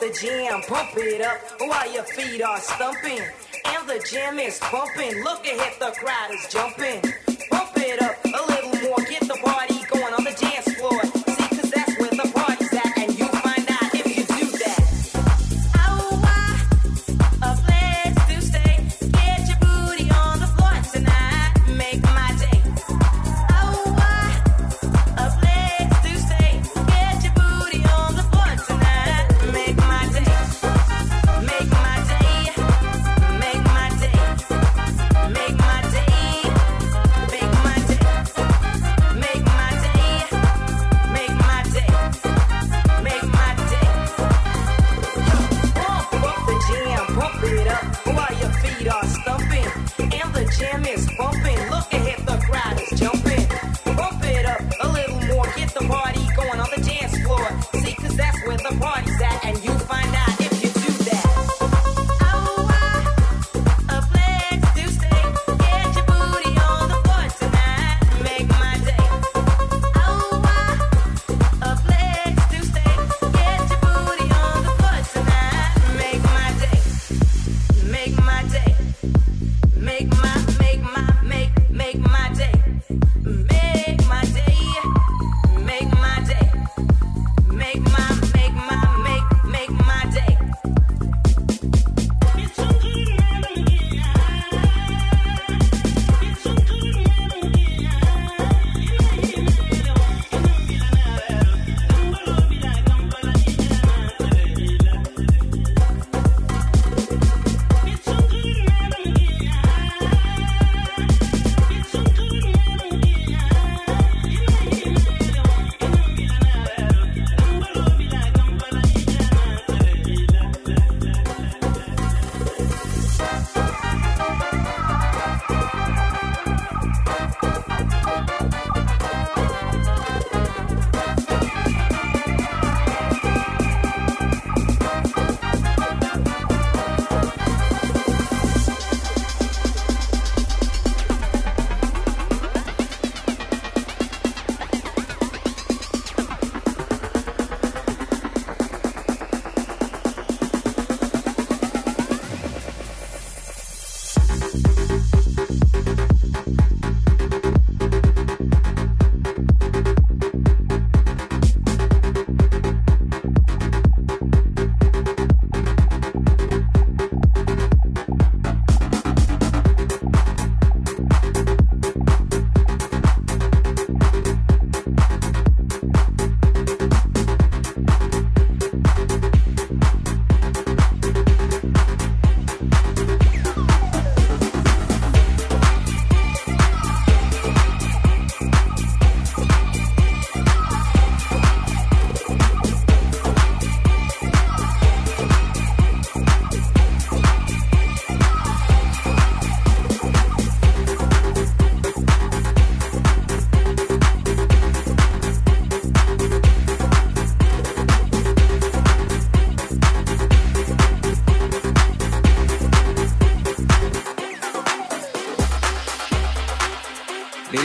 [0.00, 3.20] the jam, pump it up while your feet are stumping.
[3.66, 5.22] And the jam is bumping.
[5.22, 7.02] Look ahead, the crowd is jumping.
[7.50, 10.69] Pump it up a little more, get the party going on the dance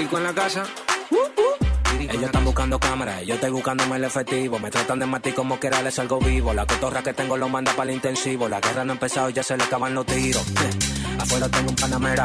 [0.06, 0.64] Lírico en la casa.
[2.00, 4.60] Ellos están buscando cámaras, yo estoy buscándome el efectivo.
[4.60, 6.54] Me tratan de matar como quiera, les salgo vivo.
[6.54, 8.48] La cotorra que tengo lo manda para el intensivo.
[8.48, 10.46] La guerra no ha empezado ya se le acaban los tiros.
[10.48, 12.24] Eh, Afuera tengo un panamera.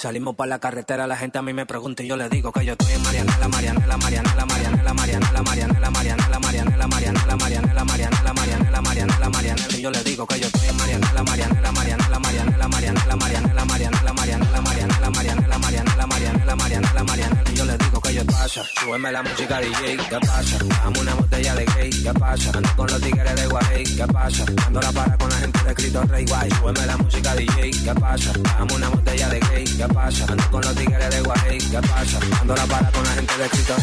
[0.00, 2.64] Salimos para la carretera, la gente a mí me pregunta y yo le digo que
[2.64, 8.80] yo estoy en Marianela, Marianela, Marianela, Marianela, Marianela, Marianela, Marianela, Marianela, Marianela, Marianela, Marianela, Marianela,
[8.80, 13.16] Marianela, Marianela, y yo le digo que yo estoy en Marianela, Marianela, Marianela, Marianela, Marianela,
[13.16, 18.24] Marianela, Marianela, Marianela, Marianela, Marianela, Marianela, Marianela, Marianela, Marianela, y yo le digo que yo
[18.26, 20.58] pasa, súbeme la música DJ, ¿qué pasa?
[20.64, 22.50] Dame una botella de gay, ¿qué pasa?
[22.54, 24.44] Ando con los tigres de Guay, ¿qué pasa?
[24.64, 27.94] Ando la para con la gente de Cristo Rey Guay, súbeme la música DJ, ¿qué
[27.94, 28.32] pasa?
[28.58, 30.24] Dame una botella de gay, ¿qué pasa?
[30.28, 32.18] Ando con los tigres de Guay, ¿qué pasa?
[32.40, 33.74] Ando la para con la gente de Chito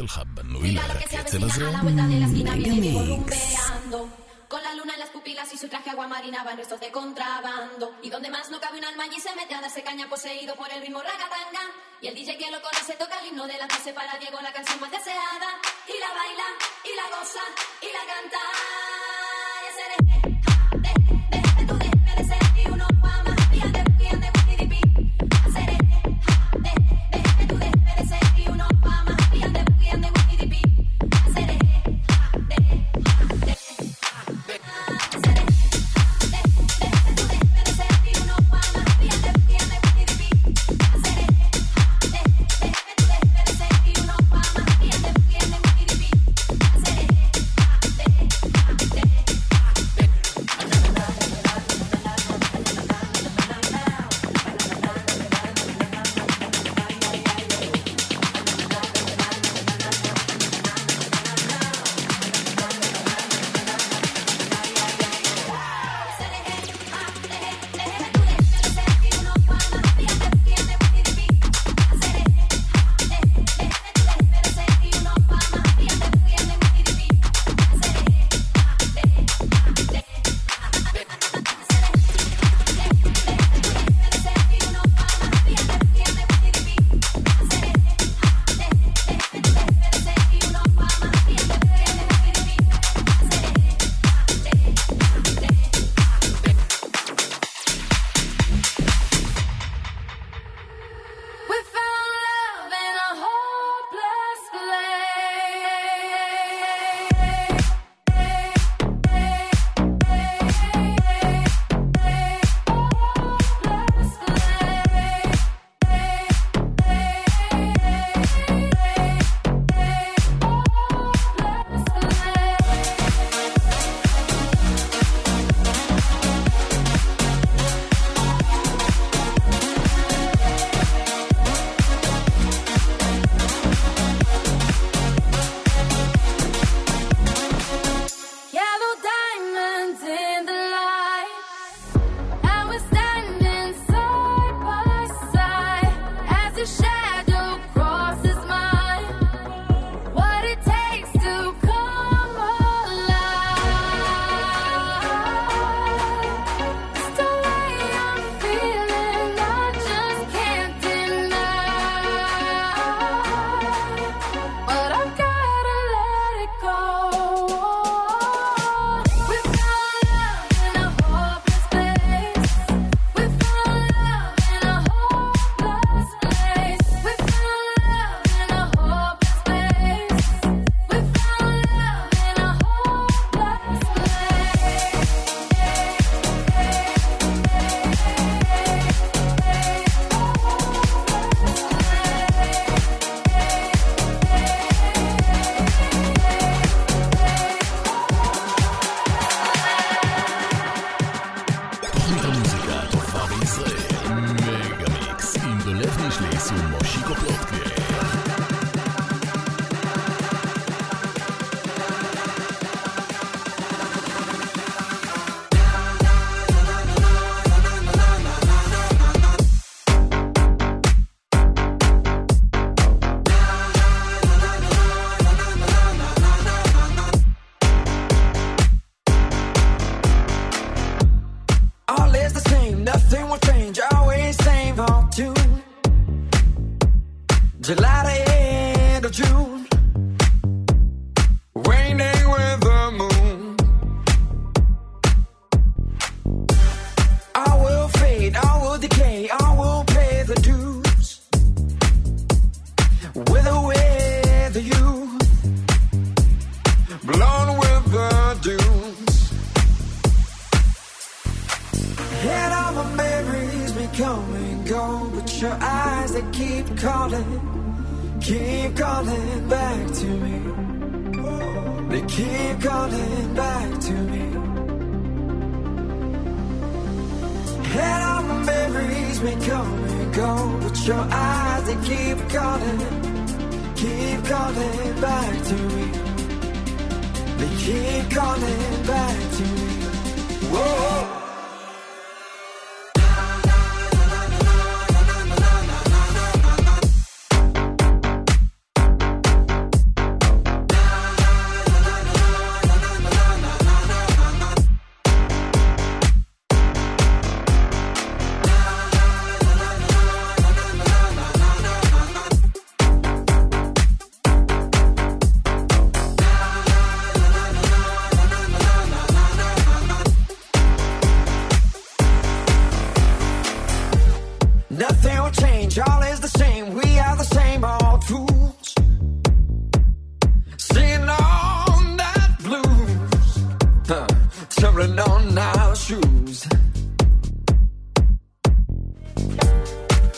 [0.00, 0.82] الخبة النويلة
[1.34, 1.84] الازرق
[4.48, 7.94] Con la luna en las pupilas y su traje agua marina van restos de contrabando.
[8.02, 10.72] Y donde más no cabe un alma allí se mete a darse caña poseído por
[10.72, 11.60] el ritmo ragatanga.
[12.00, 14.52] Y el DJ que lo conoce toca el himno de la clase para Diego la
[14.52, 15.60] canción más deseada.
[15.86, 16.44] Y la baila,
[16.82, 17.42] y la goza,
[17.82, 18.38] y la canta.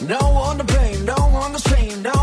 [0.03, 1.59] No one to blame, no one to
[2.03, 2.20] blame.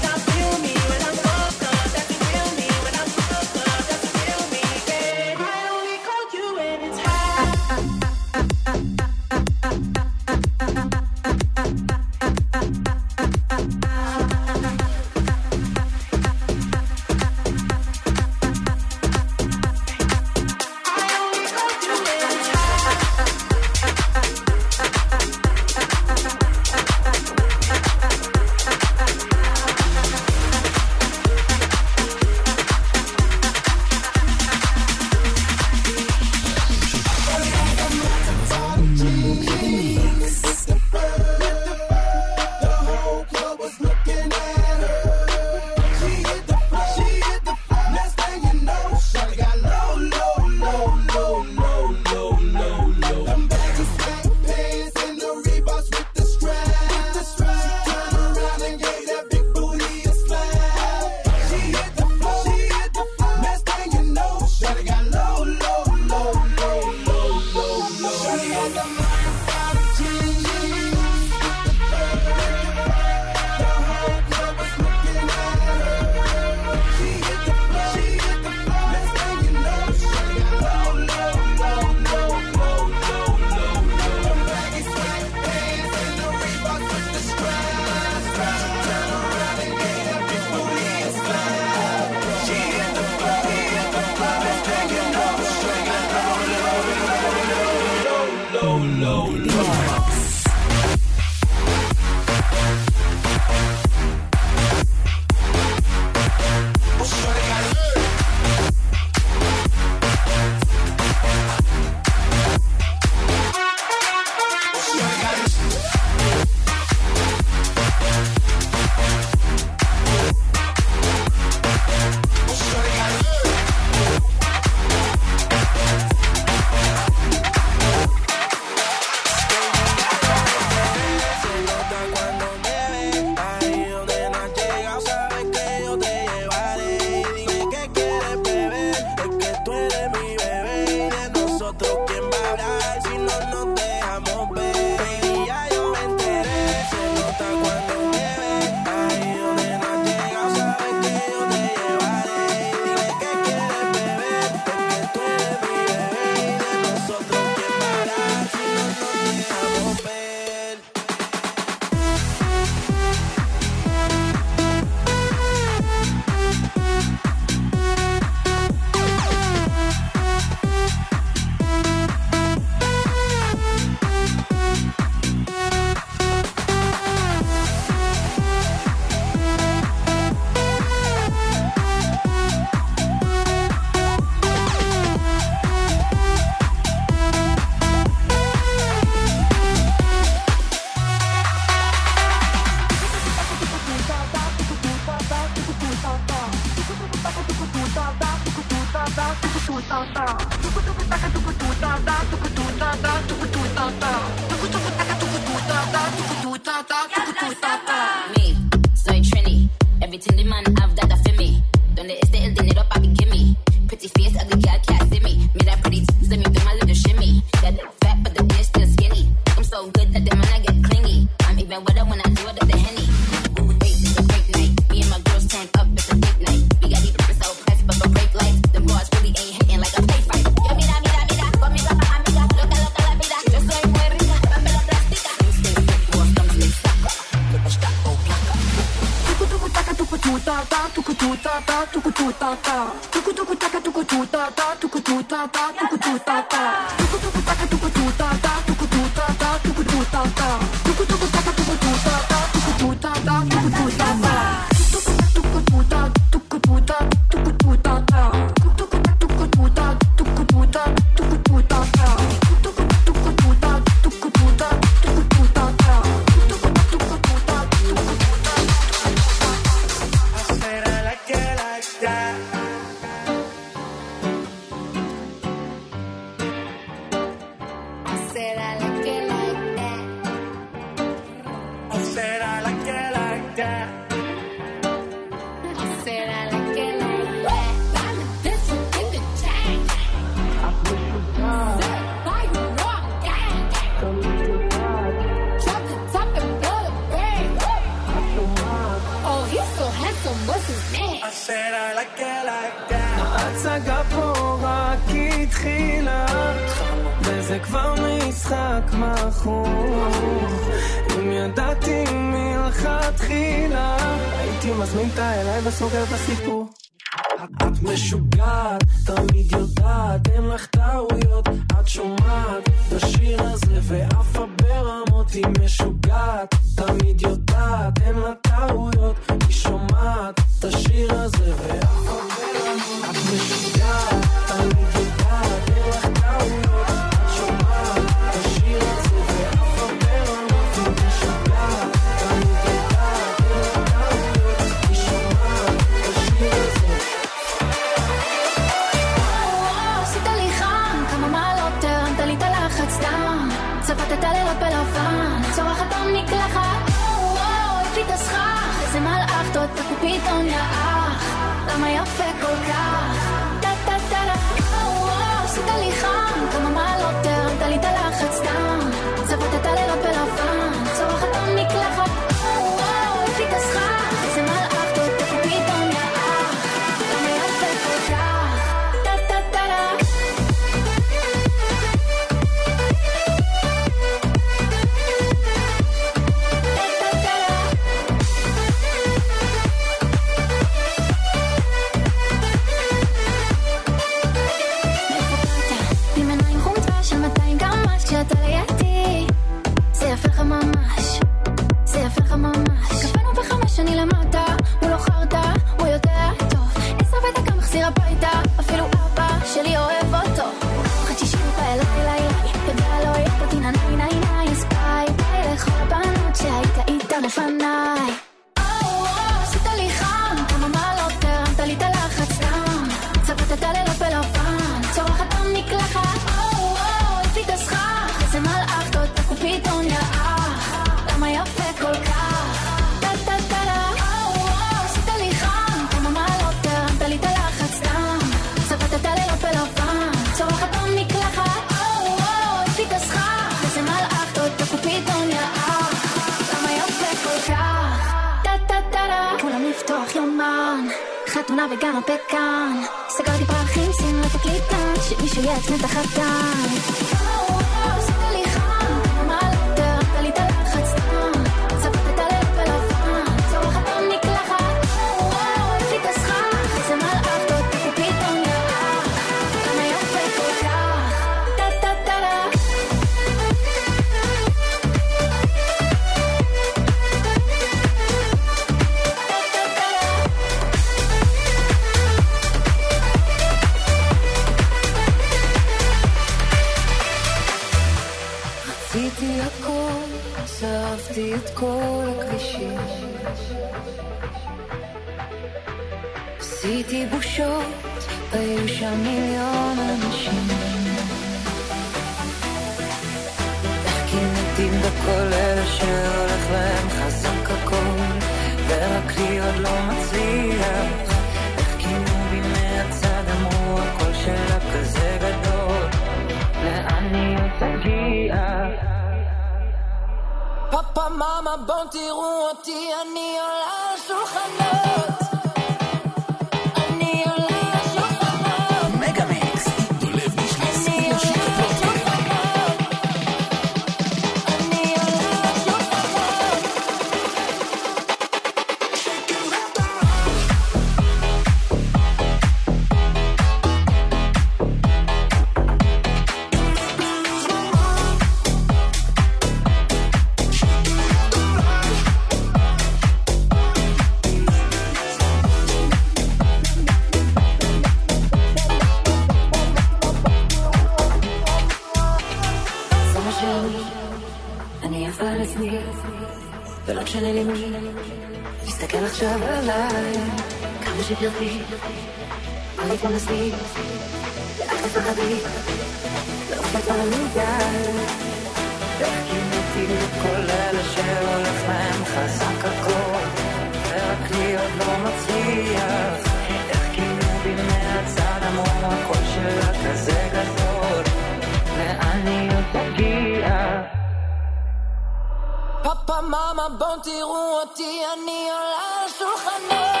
[596.05, 600.00] פאפה מאמה בואו תראו אותי אני עולה על שולחנות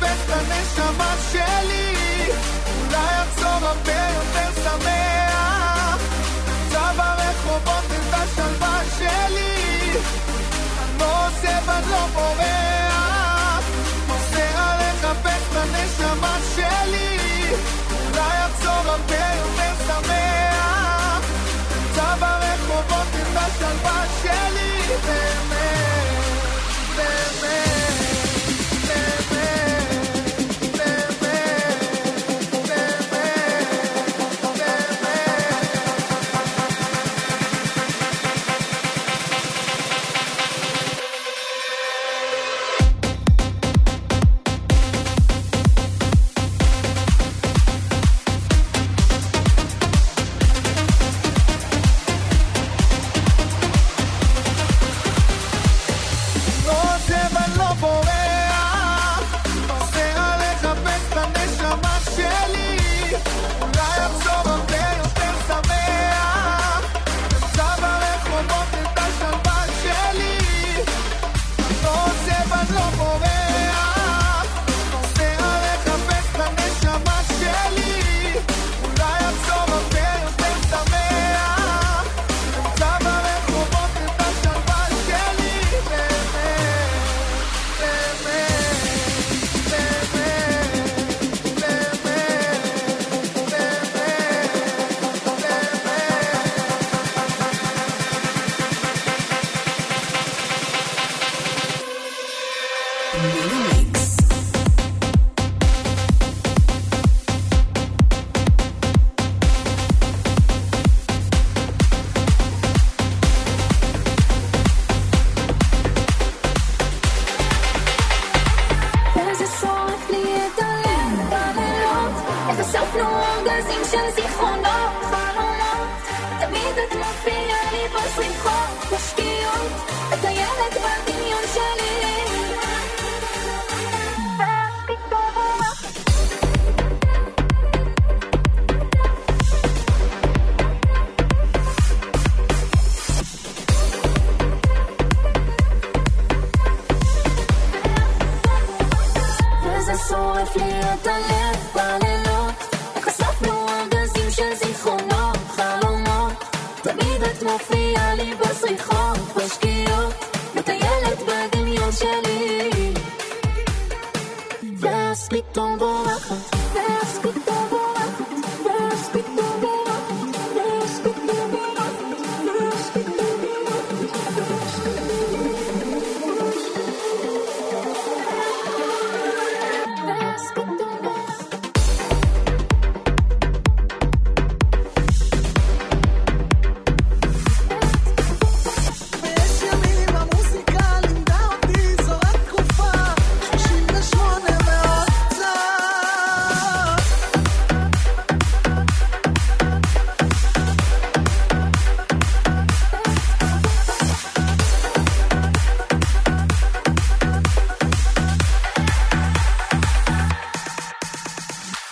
[0.00, 0.37] best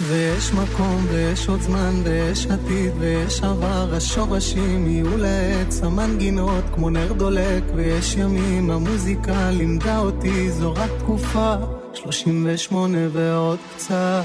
[0.08, 7.12] ויש מקום ויש עוד זמן ויש עתיד ויש עבר השורשים יהיו לעץ המנגינות כמו נר
[7.12, 11.54] דולק ויש ימים המוזיקה לימדה אותי זו רק תקופה
[11.94, 14.22] 38 ועוד קצת.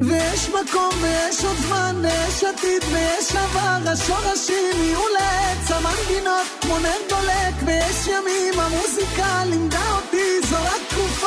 [0.00, 7.00] ויש מקום ויש עוד זמן ויש עתיד ויש עבר השורשים יהיו לעץ המנגינות כמו נר
[7.08, 11.26] דולק ויש ימים המוזיקה לימדה אותי זו רק תקופה,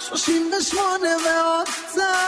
[0.00, 2.18] 38 ועוד קצת.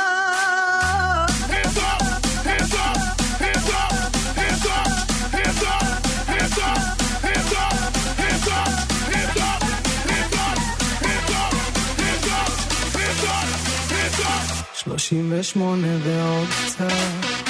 [14.75, 17.50] שלושים ושמונה ועוד קצת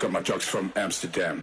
[0.00, 1.42] took up my drugs from Amsterdam.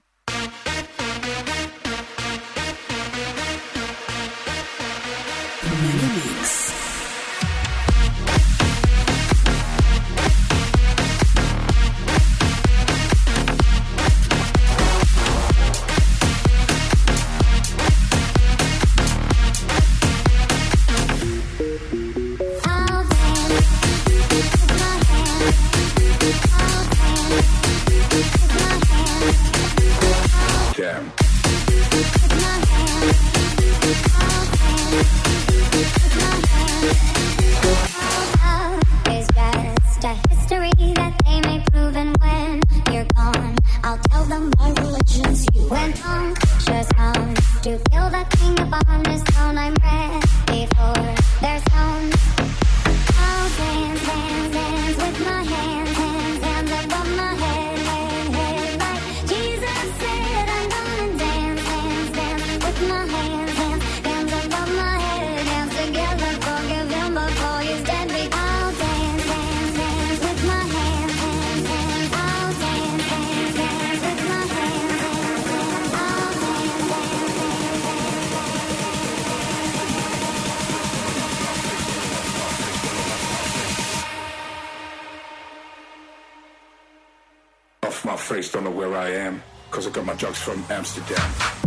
[89.08, 89.42] I am,
[89.72, 91.67] cause I got my drugs from Amsterdam.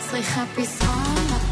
[0.00, 1.49] מצריך פסעון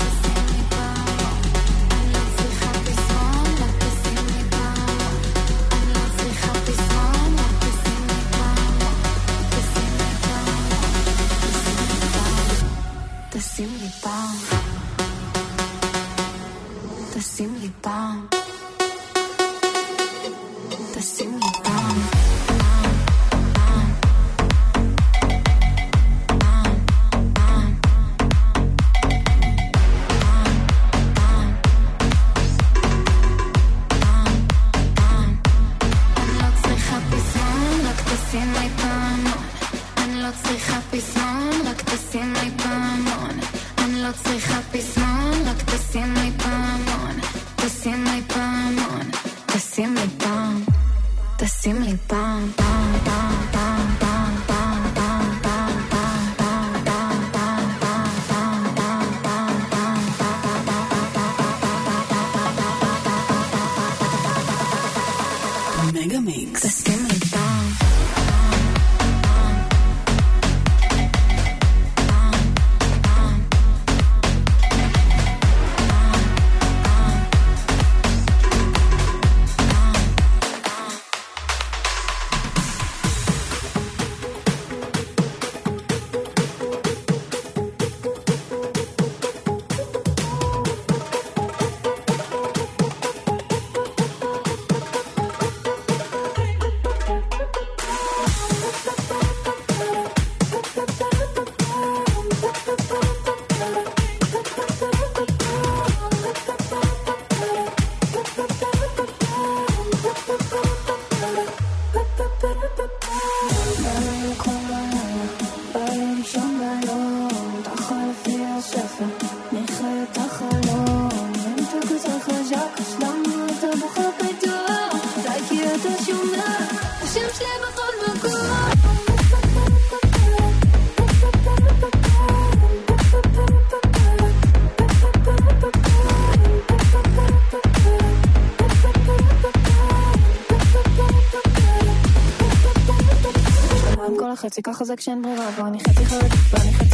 [144.63, 146.88] ככה זה כשאין ברירה ואני חצי חרדית ואני חצי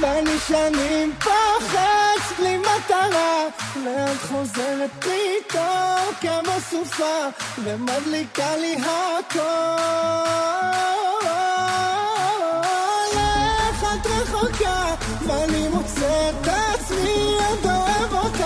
[0.00, 3.44] ואני שנים פוחץ בלי מטרה.
[3.84, 7.28] לאט חוזרת פתאום כמו סופה,
[7.64, 9.38] ומדליקה לי הכל.
[13.12, 14.94] איך את רחוקה,
[15.26, 18.44] ואני מוצא את עצמי עוד אוהב אותך.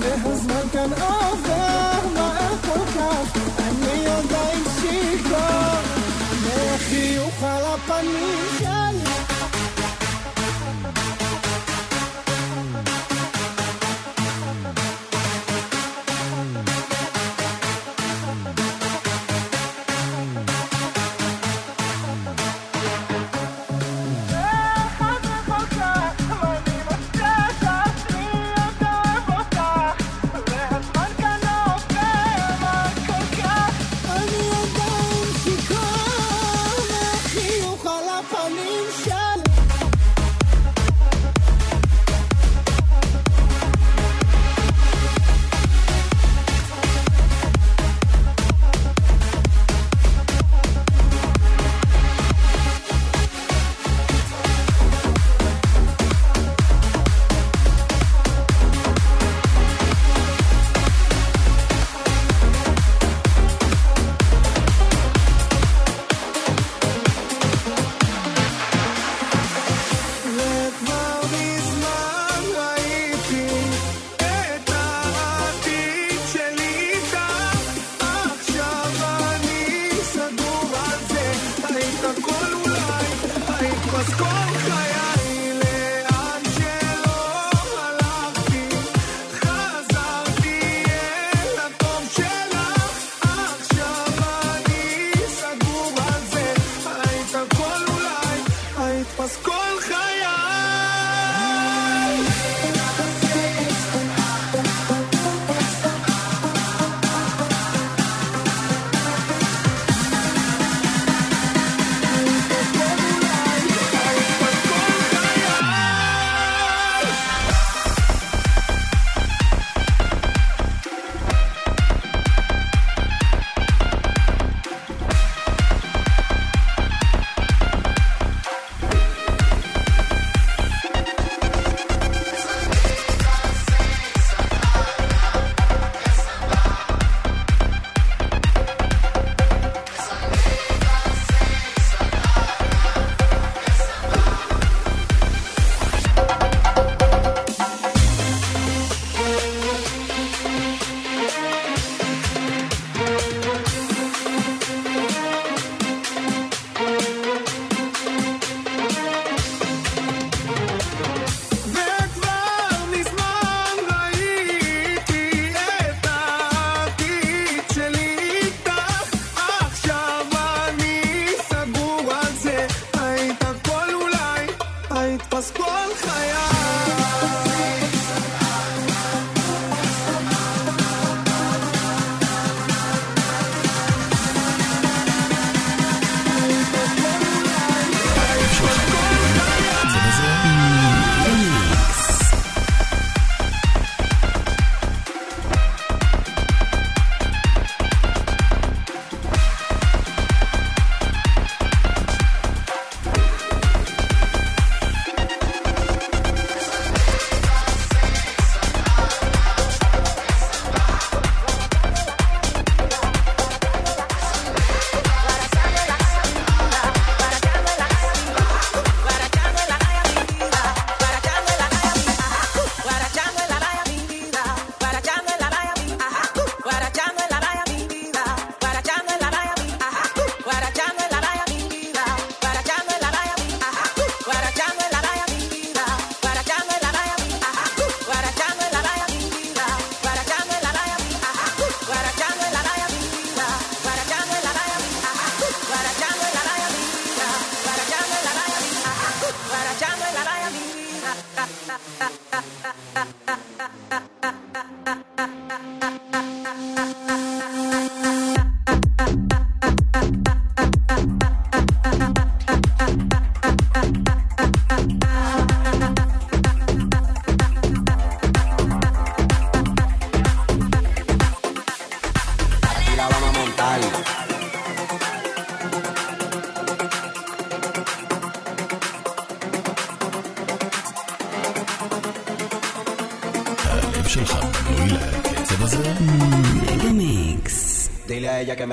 [0.00, 6.04] והזמן כאן עובר מהר כל כך, אני עדיין שיכור.
[6.44, 8.53] מהחיוך על הפנים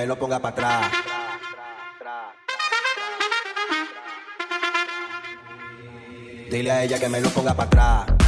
[0.02, 0.92] me lo ponga para atrás.
[6.50, 8.21] Dile a ella que me lo ponga para atrás.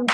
[0.00, 0.06] You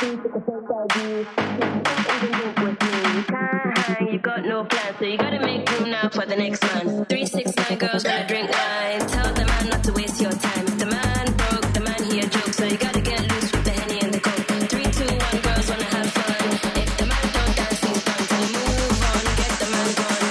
[4.19, 7.05] got no plan, so you gotta make room now for the next man.
[7.05, 9.07] Three, six, nine girls wanna drink wine.
[9.07, 10.67] Tell the man not to waste your time.
[10.79, 13.71] The man broke, the man he a joke, so you gotta get loose with the
[13.71, 14.45] henny and the coke.
[14.71, 16.51] Three, two, one, girls wanna have fun.
[16.83, 18.27] If the man don't dance, he's done.
[18.27, 20.31] So move on, get the man gone.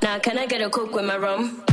[0.00, 1.67] Now can I get a coke with my rum?